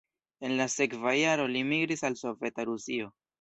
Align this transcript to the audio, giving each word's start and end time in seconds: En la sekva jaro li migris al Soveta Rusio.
En 0.47 0.53
la 0.61 0.65
sekva 0.75 1.13
jaro 1.17 1.45
li 1.57 1.61
migris 1.73 2.03
al 2.11 2.19
Soveta 2.23 2.67
Rusio. 2.73 3.13